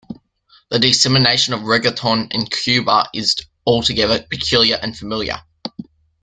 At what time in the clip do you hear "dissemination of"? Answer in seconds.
0.79-1.59